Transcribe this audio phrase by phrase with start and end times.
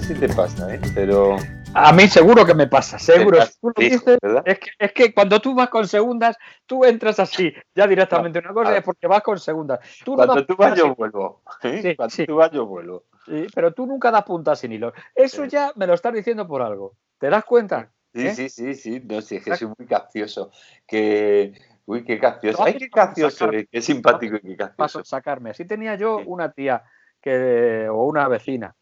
[0.00, 0.80] sé si te pasa, ¿eh?
[0.92, 1.36] Pero...
[1.72, 3.40] A mí seguro que me pasa, seguro.
[3.46, 6.36] Si tú lo pasa, dices, es, que, es que cuando tú vas con segundas,
[6.66, 8.40] tú entras así, ya directamente.
[8.40, 9.78] Una cosa es porque vas con segundas.
[10.04, 11.42] Tú no Cuando das tú vas yo vuelvo.
[11.62, 11.80] ¿eh?
[11.82, 12.26] Sí, Cuando sí.
[12.26, 13.04] tú vas yo vuelvo.
[13.54, 14.92] pero tú nunca das puntas sin hilo.
[15.14, 16.96] Eso ya me lo estás diciendo por algo.
[17.18, 17.92] ¿Te das cuenta?
[18.12, 18.34] Sí, ¿Eh?
[18.34, 19.00] sí, sí, sí.
[19.04, 20.50] No, sí, es que soy muy gracioso.
[20.86, 21.52] Que...
[21.86, 22.58] Uy, qué gracioso.
[22.58, 22.88] No, Ay, qué
[23.30, 25.50] sacar- eh, qué simpático y qué Paso a sacarme.
[25.50, 26.82] Así tenía yo una tía
[27.20, 28.74] que, o una vecina.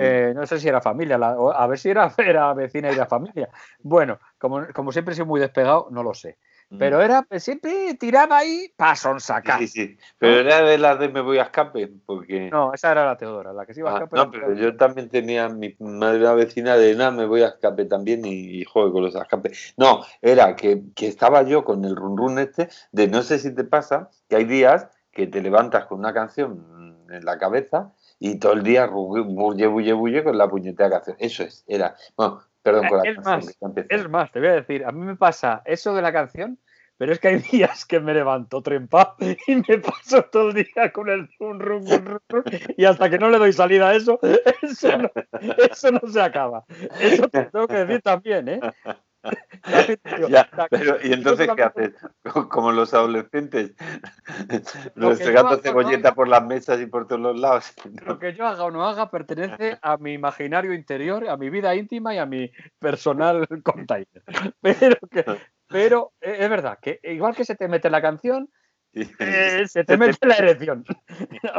[0.00, 3.06] Eh, no sé si era familia, la- a ver si era, era vecina y era
[3.06, 3.48] familia.
[3.80, 6.38] Bueno, como, como siempre he sido muy despegado, no lo sé.
[6.78, 9.58] Pero era, siempre tiraba ahí, paso sacar.
[9.60, 9.98] Sí, sí.
[10.18, 12.50] Pero era de las de me voy a escape, porque...
[12.50, 14.18] No, esa era la Teodora, la que se iba a Ah, escapar.
[14.18, 17.86] no, pero yo también tenía mi madre una vecina de nada, me voy a escape
[17.86, 19.72] también y, y juego con los escapes.
[19.78, 23.54] No, era que, que estaba yo con el run run este de no sé si
[23.54, 28.38] te pasa, que hay días que te levantas con una canción en la cabeza y
[28.38, 31.16] todo el día bulle, bulle, bulle con la puñetera canción.
[31.20, 31.94] Eso es, era.
[32.16, 33.74] Bueno, perdón con la Es canción.
[33.74, 33.86] más.
[33.88, 36.58] Es más, te voy a decir, a mí me pasa eso de la canción,
[36.96, 39.14] pero es que hay días que me levanto trempado
[39.46, 42.44] y me paso todo el día con el rum, rum, rum, rum, rum,
[42.76, 44.18] y hasta que no le doy salida a eso,
[44.62, 45.10] eso no,
[45.70, 46.64] eso no se acaba.
[47.00, 48.60] Eso te tengo que decir también, ¿eh?
[50.28, 51.94] Ya, pero, ¿y entonces qué haces?
[52.50, 53.74] Como los adolescentes,
[54.94, 56.14] Lo que yo regando hago, cebolleta ¿no?
[56.14, 57.72] por las mesas y por todos los lados.
[58.04, 61.74] Lo que yo haga o no haga pertenece a mi imaginario interior, a mi vida
[61.74, 64.22] íntima y a mi personal container.
[64.60, 65.24] Pero, que,
[65.68, 68.48] pero eh, es verdad que igual que se te mete la canción,
[68.92, 70.84] eh, se te mete la erección.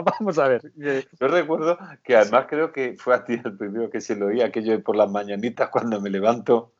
[0.03, 0.61] Vamos a ver.
[0.75, 4.47] Yo recuerdo que además creo que fue a ti el primero que se lo oía
[4.47, 6.73] aquello de por las mañanitas cuando me levanto.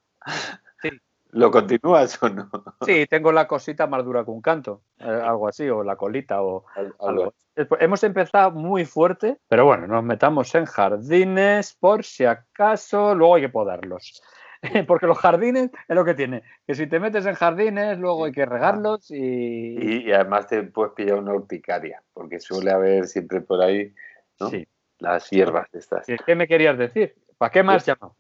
[1.32, 2.50] ¿Lo continúas o no?
[2.86, 6.42] Sí, tengo la cosita más dura que un canto, eh, algo así, o la colita,
[6.42, 7.34] o Al- algo.
[7.80, 13.42] Hemos empezado muy fuerte, pero bueno, nos metamos en jardines por si acaso, luego hay
[13.44, 14.24] que podarlos.
[14.88, 18.32] Porque los jardines es lo que tiene, que si te metes en jardines, luego hay
[18.32, 19.16] que regarlos y...
[19.18, 23.94] Y, y además te puedes pillar una urticaria, porque suele haber siempre por ahí
[24.40, 24.50] ¿no?
[24.50, 24.68] Sí.
[24.98, 26.06] las hierbas estas.
[26.26, 27.16] ¿Qué me querías decir?
[27.38, 28.16] ¿Para qué más llamado?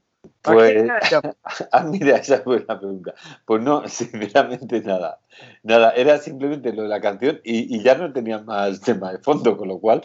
[0.57, 0.87] ¿Para qué
[1.21, 1.29] Pues,
[1.71, 3.13] ah, mira, esa es buena pregunta.
[3.45, 5.19] Pues no, sinceramente nada.
[5.63, 9.19] Nada, era simplemente lo de la canción y, y ya no tenía más tema de
[9.19, 10.03] fondo, con lo cual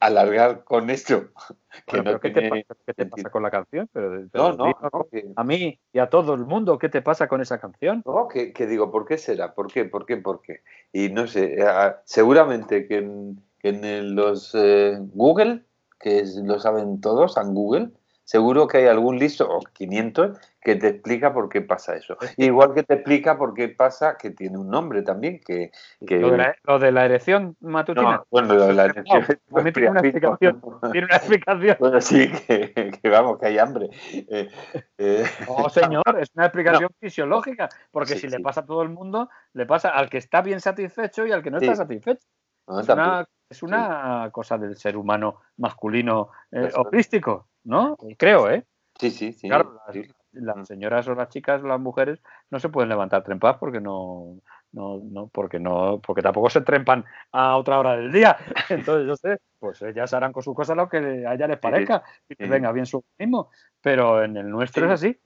[0.00, 1.28] alargar con esto.
[1.86, 3.88] Que Bueno, no pero ¿qué, te tiene qué te pasa con la canción?
[3.92, 6.88] Pero, No, pero no, dinos, no, que, A mí y a todo el mundo, ¿qué
[6.88, 8.02] te pasa con esa canción?
[8.04, 9.54] no, que, que digo, ¿por qué será?
[9.54, 9.84] ¿Por qué?
[9.84, 10.16] ¿Por qué?
[10.16, 10.62] ¿Por qué?
[10.92, 15.64] Y no sé, ah, seguramente que en, que en los eh, Google,
[16.00, 17.90] que es- lo saben todos, en Google,
[18.28, 22.18] seguro que hay algún listo, o 500, que te explica por qué pasa eso.
[22.36, 25.70] Igual que te explica por qué pasa, que tiene un nombre también, que...
[26.06, 28.16] que Lo de la, lo de la erección matutina.
[28.16, 29.26] no, bueno, lo de la energía...
[29.50, 30.60] También tiene una explicación.
[30.92, 31.76] Tiene una explicación.
[31.80, 33.88] Bueno, sí, que, que vamos, que hay hambre.
[34.12, 34.50] Eh,
[34.98, 38.90] eh, No, señor, es una explicación fisiológica, porque Sí, si le pasa a todo el
[38.90, 41.64] mundo, le pasa al que está bien satisfecho y al que no Sí.
[41.64, 42.26] está satisfecho.
[42.66, 47.96] no, Es una, es una cosa del ser humano masculino eh, holístico, ¿no?
[48.16, 48.64] Creo, ¿eh?
[48.98, 49.48] Sí, sí, sí.
[49.48, 50.02] Claro, las, sí.
[50.32, 52.20] las señoras o las chicas, las mujeres,
[52.50, 54.38] no se pueden levantar trempadas porque no,
[54.72, 58.36] no, no, porque no, porque tampoco se trempan a otra hora del día.
[58.68, 62.02] Entonces, yo sé, pues ellas harán con sus cosas lo que a ellas les parezca
[62.28, 63.50] y les venga bien su mismo.
[63.80, 64.86] Pero en el nuestro Sí.
[64.86, 65.20] es así.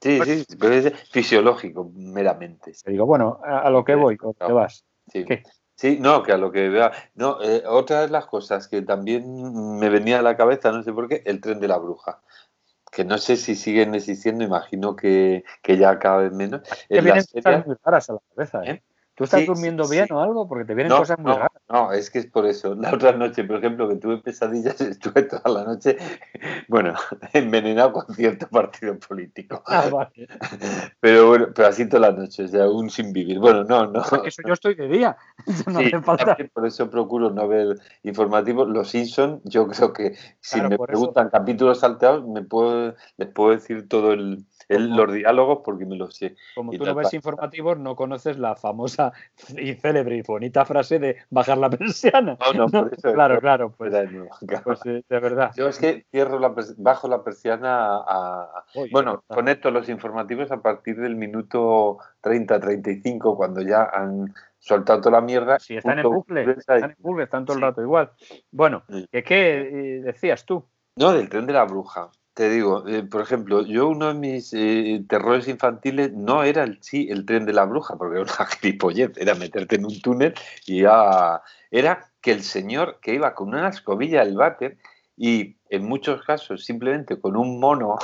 [0.00, 2.72] Sí, Pues- sí, pero es fisiológico, meramente.
[2.84, 4.84] Te digo, bueno, a, a lo que voy, ¿a ¿qué vas?
[5.08, 5.24] Sí.
[5.24, 5.42] ¿Qué?
[5.76, 6.90] Sí, no, que a lo que vea.
[7.14, 10.92] No, eh, otra de las cosas que también me venía a la cabeza, no sé
[10.92, 12.22] por qué, el tren de la bruja.
[12.90, 16.62] Que no sé si siguen existiendo, imagino que, que ya cada vez menos.
[16.88, 17.50] En las a
[18.14, 18.70] la cabeza, ¿eh?
[18.70, 18.82] ¿Eh?
[19.16, 20.12] ¿Tú estás Sí, durmiendo sí, bien sí.
[20.12, 20.46] o algo?
[20.46, 21.62] Porque te vienen No, cosas muy no, raras.
[21.70, 22.74] no, es que es por eso.
[22.74, 25.96] La otra noche, por ejemplo, que tuve pesadillas, estuve toda la noche,
[26.68, 26.92] bueno,
[27.32, 29.62] envenenado con cierto partido político.
[29.66, 30.28] Ah, vale.
[31.00, 33.38] Pero bueno, pero así toda la noche, o sea, aún sin vivir.
[33.38, 34.02] Bueno, no, no.
[34.08, 35.16] Porque eso yo estoy de día.
[35.66, 36.36] No falta.
[36.52, 38.68] por eso procuro no ver informativos.
[38.68, 40.84] Los Simpson, yo creo que si Claro, me eso.
[40.84, 46.16] preguntan capítulos salteados, me puedo, les puedo decir todo el, los diálogos porque me los
[46.16, 46.36] sé.
[46.54, 49.05] Como y tú no ves informativos, no conoces la famosa
[49.56, 52.36] y célebre y bonita frase de bajar la persiana.
[52.54, 53.12] No, no, por eso.
[53.16, 53.92] Claro, claro, pues,
[54.64, 55.52] pues eh, de verdad.
[55.56, 60.60] Yo es que cierro la bajo la persiana a, Oye, bueno, conecto los informativos a
[60.60, 65.58] partir del minuto 30, 35, cuando ya han soltado toda la mierda.
[65.58, 67.64] Si están en bucle, están en bucle, están todo el Sí.
[67.64, 68.10] rato igual.
[68.50, 69.06] Bueno, Sí.
[69.12, 70.64] ¿qué, qué eh, decías tú?
[70.96, 72.10] No, del tren de la bruja.
[72.36, 76.82] Te digo, eh, por ejemplo, yo uno de mis eh, terrores infantiles no era el
[76.82, 80.34] sí, el tren de la bruja, porque era una gilipollez, era meterte en un túnel
[80.66, 81.40] y ya...
[81.70, 84.76] Era que el señor que iba con una escobilla del váter
[85.16, 87.96] y en muchos casos simplemente con un mono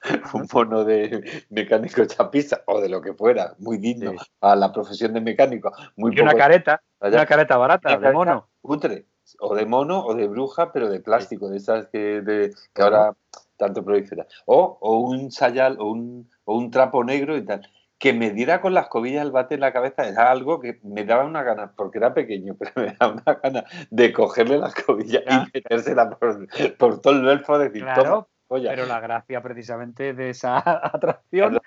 [0.32, 5.12] un mono de mecánico chapista o de lo que fuera, muy digno a la profesión
[5.12, 5.70] de mecánico.
[5.96, 8.48] Muy y una careta, una careta barata de mono.
[8.62, 13.14] o de mono o de bruja, pero de plástico, de esas que, de, que ahora
[13.56, 14.26] tanto prolifera.
[14.46, 17.68] O, o un sayal o un, o un trapo negro y tal.
[17.98, 21.04] Que me diera con las cobillas el bate en la cabeza era algo que me
[21.04, 25.22] daba una gana, porque era pequeño, pero me daba una gana de cogerle las cobillas
[25.26, 30.30] y metérsela por, por, todo el elfo de decir, claro, Pero la gracia precisamente de
[30.30, 30.58] esa
[30.94, 31.58] atracción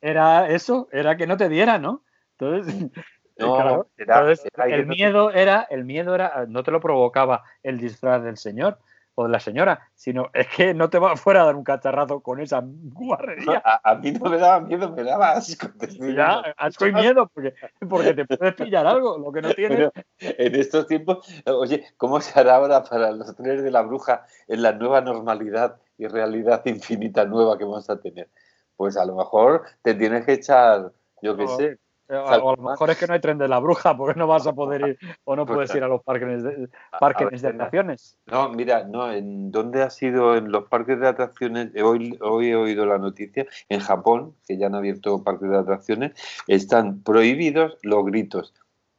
[0.00, 2.04] era eso, era que no te diera, ¿no?
[2.38, 2.90] Entonces,
[3.38, 3.86] no,
[4.66, 8.78] el miedo era, el miedo era, no te lo provocaba el disfraz del señor,
[9.14, 12.20] o de la señora, sino es que no te va fuera a dar un cacharrazo
[12.20, 13.62] con esa guarrería.
[13.84, 15.68] A, mí no me daba miedo, me daba asco.
[16.16, 17.54] Ya, asco y miedo, porque,
[17.88, 19.90] porque te puedes pillar algo, lo que no tienes.
[20.18, 24.62] en estos tiempos, oye, ¿cómo se hará ahora para los trenes de la bruja en
[24.62, 28.28] la nueva normalidad y realidad infinita nueva que vamos a tener?
[28.76, 31.78] Pues a lo mejor te tienes que echar, yo qué sé,
[32.16, 34.46] o a lo mejor es que no hay tren de la bruja, porque no vas
[34.46, 36.68] a poder ir o no puedes ir a los parques de,
[37.00, 38.18] parques de atracciones.
[38.26, 40.36] No, mira, no, ¿en dónde ha sido?
[40.36, 44.66] En los parques de atracciones, hoy, hoy he oído la noticia, en Japón, que ya
[44.66, 46.12] han abierto parques de atracciones,
[46.46, 48.54] están prohibidos los gritos.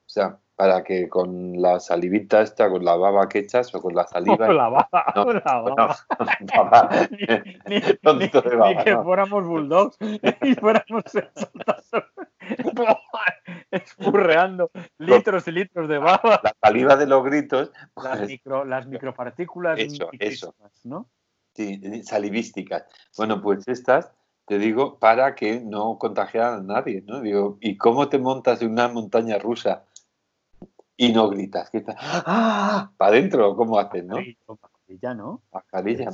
[0.06, 3.96] O sea, para que con la salivita esta, con la baba que echas o con
[3.96, 4.48] la saliva.
[4.54, 6.90] la baba, no, la baba.
[7.66, 7.82] ni,
[8.84, 9.98] que fuéramos bulldogs
[10.42, 11.04] y fuéramos
[13.74, 16.42] espurreando litros y litros de baba.
[16.44, 17.72] La saliva de los gritos.
[17.96, 19.80] Las, pues, micro, las micropartículas.
[19.80, 20.56] Eso, eso.
[20.84, 21.08] ¿no?
[21.54, 22.86] Sí, salivísticas.
[23.18, 24.12] Bueno, pues estas
[24.46, 27.22] te digo, para que no contagiaran a nadie, ¿no?
[27.22, 29.86] Digo, ¿y cómo te montas en una montaña rusa
[30.98, 31.72] y no gritas.
[31.72, 32.92] gritas ¡Ah!
[32.98, 33.56] ¿Para adentro?
[33.56, 34.18] ¿Cómo haces, no?
[34.48, 35.42] Mascarilla, ¿no?
[35.52, 36.10] Mascarilla,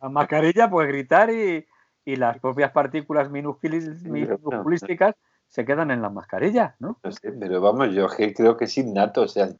[0.00, 0.10] no.
[0.10, 1.66] mascarilla, pues gritar y,
[2.04, 5.14] y, las propias partículas minusculísticas
[5.52, 6.98] se quedan en la mascarilla, ¿no?
[7.04, 9.20] No sé, pero vamos, yo creo que es innato.
[9.20, 9.50] O sea,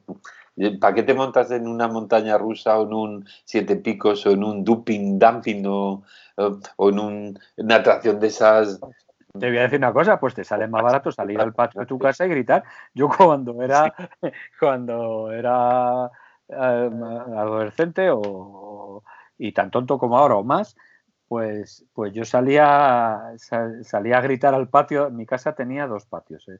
[0.81, 4.43] ¿para qué te montas en una montaña rusa o en un siete picos o en
[4.43, 6.03] un duping dumping o,
[6.77, 8.79] o en un, una atracción de esas
[9.39, 11.87] te voy a decir una cosa, pues te sale más barato salir al patio de
[11.87, 12.63] tu casa y gritar.
[12.93, 13.91] Yo cuando era,
[14.59, 16.11] cuando era
[16.47, 19.03] em, adolescente o,
[19.39, 20.75] y tan tonto como ahora o más,
[21.33, 23.33] pues, pues yo salía,
[23.81, 25.09] salía a gritar al patio.
[25.09, 26.47] Mi casa tenía dos patios.
[26.47, 26.59] ¿eh?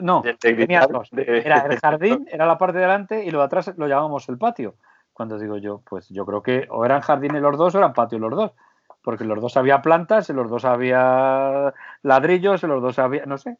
[0.00, 1.10] No, tenía dos.
[1.12, 4.38] Era el jardín, era la parte de delante y lo de atrás lo llamábamos el
[4.38, 4.76] patio.
[5.12, 8.20] Cuando digo yo, pues yo creo que o eran jardines los dos o eran patios
[8.20, 8.52] los dos
[9.02, 13.38] porque los dos había plantas, en los dos había ladrillos, en los dos había, no
[13.38, 13.58] sé.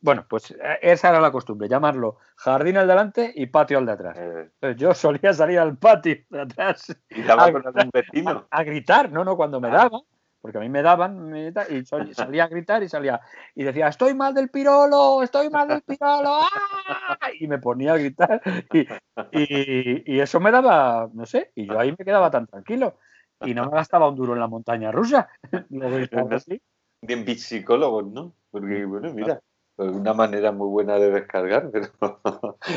[0.00, 3.92] Bueno, pues eh, esa era la costumbre, llamarlo jardín al delante y patio al de
[3.92, 4.16] atrás.
[4.18, 4.50] Eh.
[4.54, 8.46] Entonces yo solía salir al patio de atrás ¿Y a, con algún vecino?
[8.50, 9.72] A, gritar, no, no, cuando me ah.
[9.72, 10.00] daban,
[10.40, 13.20] porque a mí me daban, y salía a gritar y salía,
[13.54, 17.18] y decía, estoy mal del pirolo, estoy mal del pirolo, ¡ah!
[17.38, 18.40] y me ponía a gritar,
[18.72, 18.80] y,
[19.32, 22.96] y, y, eso me daba, no sé, y yo ahí me quedaba tan tranquilo
[23.44, 25.28] y no me gastaba un duro en la montaña rusa.
[27.02, 28.34] Bien psicólogos, ¿no?
[28.50, 29.40] Porque, bueno, mira,
[29.88, 31.88] una manera muy buena de descargar, pero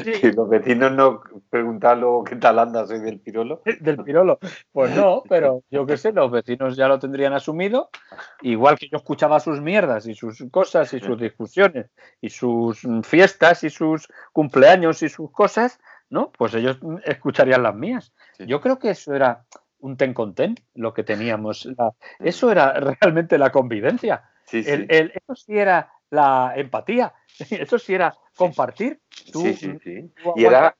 [0.03, 3.61] si los vecinos no preguntan luego qué tal anda, soy del pirolo.
[3.81, 4.39] Del pirolo,
[4.71, 7.89] pues no, pero yo qué sé, los vecinos ya lo tendrían asumido,
[8.41, 11.87] igual que yo escuchaba sus mierdas y sus cosas y sus discusiones
[12.21, 15.79] y sus fiestas y sus cumpleaños y sus cosas,
[16.09, 16.31] ¿no?
[16.31, 18.13] Pues ellos escucharían las mías.
[18.39, 19.45] Yo creo que eso era
[19.83, 21.67] un ten con ten, lo que teníamos.
[22.19, 24.23] eso era realmente la convivencia.
[24.49, 27.13] eso sí era la empatía,
[27.49, 29.01] eso sí era compartir.
[29.09, 30.11] sí, sí, sí.
[30.35, 30.75] y era,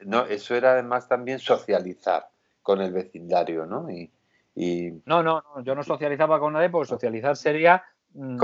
[0.00, 2.28] no, eso era además también socializar
[2.62, 3.90] con el vecindario, ¿no?
[3.90, 4.10] Y,
[5.04, 8.36] No, no, no, yo no socializaba con nadie porque socializar sería Mm,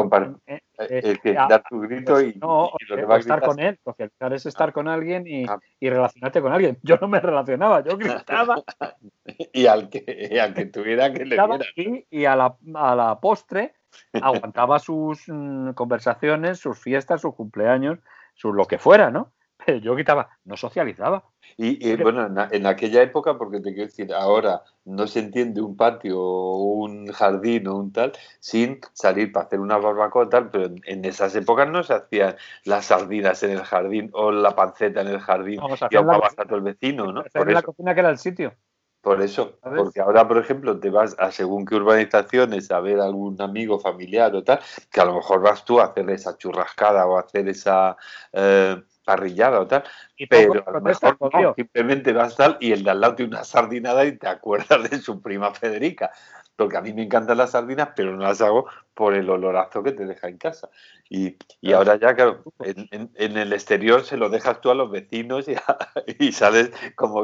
[0.47, 2.71] eh, eh, eh, dar tu grito y, no,
[3.19, 3.79] estar con él.
[3.85, 5.59] Socializar es estar con alguien y, ah.
[5.79, 6.79] y, relacionarte con alguien.
[6.83, 8.63] Yo no me relacionaba, yo gritaba.
[9.53, 11.37] y, al que, al que tuviera que le
[11.77, 13.75] y, y a, la, a la postre
[14.23, 17.99] aguantaba sus mm, conversaciones, sus fiestas, sus cumpleaños,
[18.35, 19.33] su lo que fuera, ¿no?
[19.83, 21.25] Yo gritaba, no socializaba.
[21.57, 26.21] Y, bueno, en, aquella época, porque te quiero decir, ahora no se entiende un patio
[26.21, 31.05] o un jardín o un tal sin salir para hacer una barbacoa tal, pero en,
[31.05, 35.21] esas épocas no se hacían las sardinas en el jardín o la panceta en el
[35.21, 35.61] jardín
[35.91, 37.25] y ahogabas a todo el vecino, ¿no?
[37.25, 38.55] Por la cocina que era el sitio.
[39.01, 43.41] Por eso, porque ahora, por ejemplo, te vas a según qué urbanizaciones a ver algún
[43.41, 44.59] amigo familiar o tal,
[44.91, 47.97] que a lo mejor vas tú a hacer esa churrascada o a hacer esa...
[48.33, 48.77] Eh,
[49.09, 49.85] parrillada o tal,
[50.29, 53.43] pero a lo mejor no, simplemente vas tal y el de al lado tiene una
[53.43, 56.11] sardinada y te acuerdas de su prima Federica.
[56.57, 59.93] Porque a mí me encantan las sardinas, pero no las hago por el olorazo que
[59.93, 60.69] te deja en casa.
[61.09, 61.37] Y,
[61.73, 65.55] ahora ya, claro, en, el exterior se lo dejas tú a los vecinos y,
[66.19, 67.23] y sales como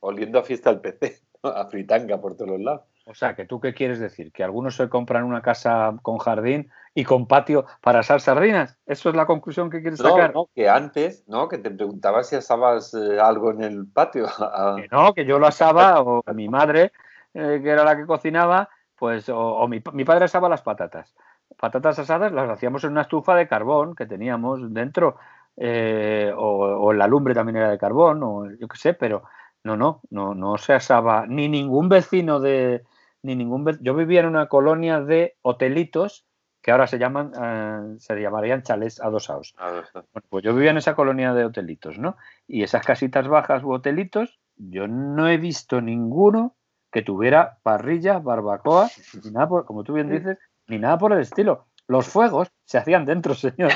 [0.00, 2.82] oliendo a fiesta al PC, a fritanga por todos los lados.
[3.08, 4.32] O sea, que tú qué quieres decir?
[4.32, 8.78] ¿Que algunos se compran una casa con jardín y con patio para asar sardinas?
[8.84, 10.34] ¿Eso es la conclusión que quieres sacar?
[10.34, 11.48] No, que antes, ¿no?
[11.48, 14.26] Que te preguntaba si asabas eh, algo en el patio.
[14.76, 16.90] Que no, que yo lo asaba, o mi madre,
[17.32, 21.14] eh, que era la que cocinaba, pues, o, mi, padre asaba las patatas.
[21.56, 25.16] Patatas asadas las hacíamos en una estufa de carbón que teníamos dentro,
[25.56, 29.22] eh, o, o la lumbre también era de carbón, o yo qué sé, pero
[29.62, 32.82] no, no, no, no se asaba ni ningún vecino de,
[33.26, 33.78] ni ningún...
[33.80, 36.24] Yo vivía en una colonia de hotelitos
[36.62, 39.54] que ahora se llaman, eh, se llamarían chales adosados.
[39.92, 42.16] Bueno, pues yo vivía en esa colonia de hotelitos, ¿no?
[42.46, 46.56] Y esas casitas bajas u hotelitos, yo no he visto ninguno
[46.90, 48.88] que tuviera parrilla, barbacoa,
[49.22, 51.66] ni nada por, como tú bien dices, ni nada por el estilo.
[51.88, 53.70] Los fuegos se hacían dentro, señor.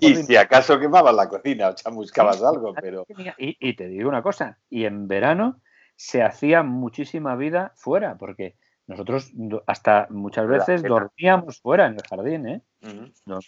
[0.00, 3.06] y si acaso quemaban la cocina o chamuscabas algo, pero...
[3.38, 5.62] y te digo una cosa, y en verano
[6.02, 8.56] se hacía muchísima vida fuera, porque
[8.88, 9.32] nosotros
[9.68, 12.62] hasta muchas veces dormíamos fuera en el jardín, ¿eh?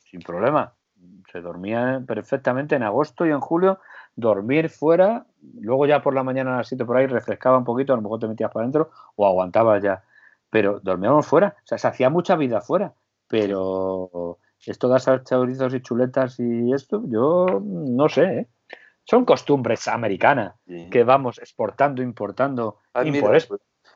[0.09, 0.73] sin problema.
[1.33, 3.81] Se dormía perfectamente en agosto y en julio,
[4.15, 5.27] dormir fuera,
[5.59, 8.03] luego ya por la mañana a las 7 por ahí refrescaba un poquito, a lo
[8.03, 10.05] mejor te metías para adentro o aguantabas ya.
[10.49, 12.95] Pero dormíamos fuera, o sea, se hacía mucha vida fuera,
[13.27, 18.49] pero esto de asar chorizos y chuletas y esto, yo no sé, ¿eh?
[19.05, 20.55] Son costumbres americanas
[20.91, 22.79] que vamos exportando, importando.
[22.95, 23.49] Ah, pues,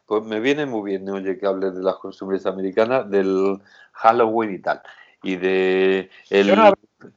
[0.07, 3.59] pues, me viene muy bien, oye, que hables de las costumbres americanas, del
[3.93, 4.83] Halloween y tal.
[5.23, 6.55] Y de el,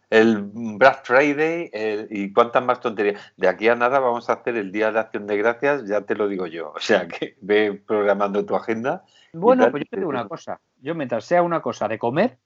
[0.09, 1.69] el Black Friday
[2.09, 3.21] y cuántas más tonterías.
[3.37, 6.15] De aquí a nada vamos a hacer el Día de Acción de Gracias, ya te
[6.15, 6.73] lo digo yo.
[6.75, 9.03] O sea, que ve programando tu agenda.
[9.33, 10.59] Bueno, pues yo te digo una cosa.
[10.81, 12.37] Yo mientras sea una cosa de comer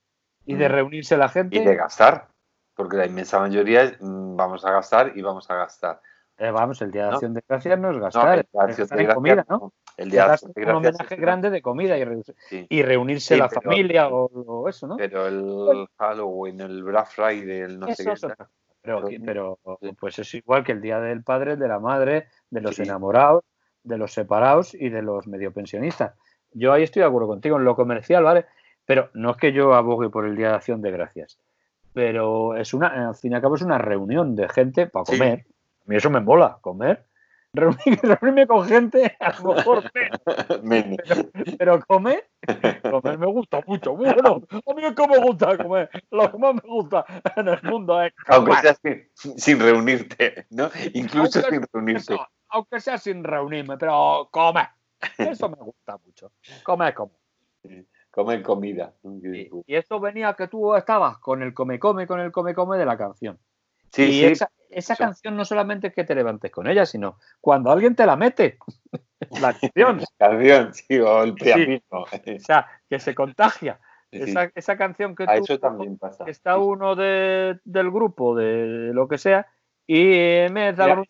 [0.45, 1.57] y de reunirse la gente...
[1.57, 2.34] Y de gastar
[2.75, 6.01] porque la inmensa mayoría es mm, vamos a gastar y vamos a gastar.
[6.37, 8.99] Eh, vamos, el Día de Acción de Gracias no es gastar, el día de Acción
[8.99, 9.73] de comida, ¿no?
[9.95, 14.09] El Día de Acción de Gracias un homenaje grande de comida y, reunirse la familia
[14.09, 14.97] o, eso, ¿no?
[14.97, 18.33] Pero el Halloween, el Black Friday, el no sé qué.
[18.81, 19.59] Pero, pero
[19.97, 23.43] pues es igual que el Día del Padre, de la Madre, de los enamorados,
[23.81, 26.13] de los separados y de los medio pensionistas.
[26.51, 28.45] Yo ahí estoy de acuerdo contigo en lo comercial, ¿vale?
[28.85, 31.39] Pero no es que yo abogue por el Día de Acción de Gracias
[31.95, 35.45] pero es una, al fin y al cabo es una reunión de gente para comer.
[35.47, 37.05] A mí eso me mola, comer.
[37.53, 39.89] Reunirme, con gente, a lo mejor
[40.61, 40.97] menos.
[41.57, 42.29] Pero, comer,
[42.91, 43.95] comer me gusta mucho.
[43.95, 45.89] Bueno, a mí es que me gusta comer.
[46.11, 47.05] Lo que más me gusta
[47.37, 48.39] en el mundo es comer.
[48.39, 50.69] Aunque sea sin, reunirte, ¿no?
[50.95, 52.17] Incluso sin reunirse.
[52.49, 54.67] aunque sea sin reunirme, pero comer.
[55.17, 56.33] Eso me gusta mucho.
[56.61, 57.15] Comer, comer
[58.15, 58.93] comer comida.
[59.03, 62.85] Y, esto venía que tú estabas con el come come, con el come come de
[62.85, 63.37] la canción.
[63.91, 67.71] Sí, y esa, esa canción no solamente es que te levantes con ella, sino cuando
[67.71, 68.57] alguien te la mete.
[69.41, 69.99] la canción.
[70.17, 71.35] La canción, sí, o el
[71.89, 72.05] o
[72.39, 73.79] sea, que se contagia.
[74.11, 76.23] Esa, esa, canción que tú, eso también pasa.
[76.27, 79.45] está uno de, del grupo, de lo que sea,
[79.85, 81.03] y me da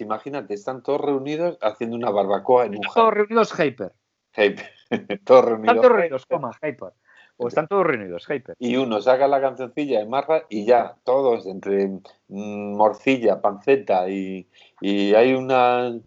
[0.00, 3.92] Imagínate, están todos reunidos haciendo una barbacoa en un Todos reunidos Hyper.
[4.36, 4.66] Hyper.
[5.24, 5.76] todos reunidos.
[5.76, 6.92] Están todos reunidos, coma, Hyper.
[7.36, 8.54] O están todos reunidos, Hyper.
[8.60, 11.88] Y uno saca la cancioncilla de Marra y ya, todos entre
[12.28, 14.48] mm, morcilla, panceta y,
[14.80, 15.48] y hay un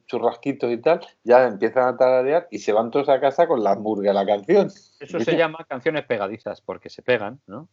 [0.05, 3.71] churrasquito y tal, ya empiezan a tararear y se van todos a casa con la
[3.71, 4.67] hamburguesa, la canción.
[4.99, 7.67] Eso se llama canciones pegadizas, porque se pegan, ¿no?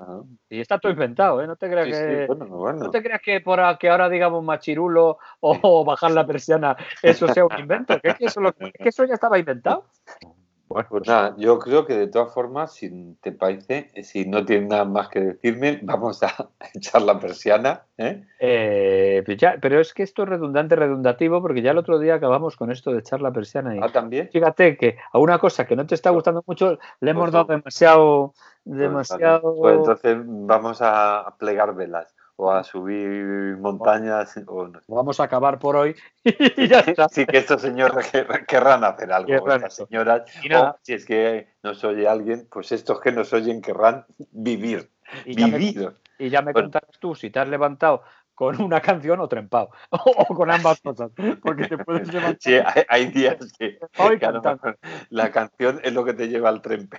[0.50, 1.46] Y está todo inventado, ¿eh?
[1.46, 2.26] No te creas que.
[2.28, 7.44] No te creas que por que ahora digamos machirulo o, bajar la persiana, eso sea
[7.44, 8.00] un invento.
[8.00, 9.84] que, eso, que eso ya estaba inventado.
[10.66, 14.68] Bueno, pues nada, yo creo que de todas formas, si te parece, si no tienes
[14.68, 17.82] nada más que decirme, vamos a echar la persiana.
[17.98, 18.24] ¿eh?
[18.40, 22.14] Eh, pues ya, pero es que esto es redundante, redundativo, porque ya el otro día
[22.14, 23.76] acabamos con esto de echar la persiana.
[23.76, 24.30] Y ah, también.
[24.32, 27.44] Fíjate que a una cosa que no te está gustando mucho le hemos pues dado
[27.46, 28.34] demasiado.
[28.64, 29.54] Pues demasiado...
[29.56, 34.36] Pues entonces vamos a plegar velas o a subir montañas.
[34.46, 37.08] O Vamos a acabar por hoy y ya está.
[37.08, 38.10] Sí, que estos señores
[38.46, 39.32] querrán hacer algo.
[39.48, 40.22] Estas señoras,
[40.54, 44.90] o si es que nos oye alguien, pues estos que nos oyen querrán vivir.
[45.24, 45.92] Y vivir.
[46.18, 48.02] y ya me contarás tú si te has levantado
[48.34, 51.10] con una canción o trempado, o con ambas cosas,
[51.42, 52.36] porque te puedes levantar.
[52.40, 53.78] Sí, hay, días que,
[55.10, 56.98] la canción es lo que te lleva al trempe,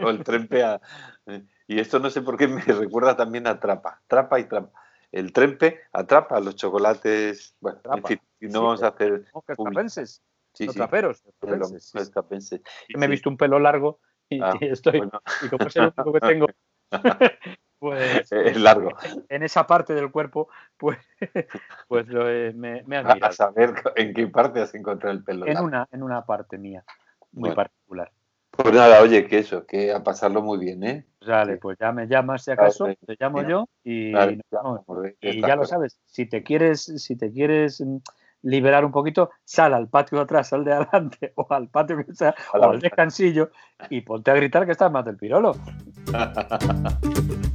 [0.00, 0.80] o el trempe a...
[1.70, 2.60] Y esto no sé por qué me
[2.90, 4.72] recuerda también a Trapa, Trapa y Trapa.
[5.12, 7.54] el trempe atrapa los chocolates.
[7.60, 9.26] Bueno, en fin, no vamos a hacer.
[9.56, 10.20] trapenses.
[10.52, 11.22] Sí, no traperos.
[12.12, 12.60] trapenses.
[12.96, 15.08] Me he visto un pelo largo y, ah, estoy.
[15.44, 16.46] Y como es el único que tengo.
[17.78, 18.90] pues es largo.
[19.28, 20.98] En esa parte del cuerpo, pues,
[21.86, 23.28] pues lo, me, me admira.
[23.28, 25.46] A saber en qué parte has encontrado el pelo.
[25.46, 26.84] En una, en una parte mía,
[27.30, 28.10] muy particular.
[28.62, 31.06] Pues nada, oye, que eso, que a pasarlo muy bien, ¿eh?
[31.20, 34.12] Dale, pues ya me llamas si acaso, te llamo yo y,
[35.20, 37.98] y ya lo sabes, si te quieres, si te quieres mm,
[38.42, 42.14] liberar un poquito, sal al patio de atrás, sal de adelante, o al patio que
[42.14, 43.50] sea, o al descansillo,
[43.88, 45.56] y ponte a gritar que estás más del pirolo.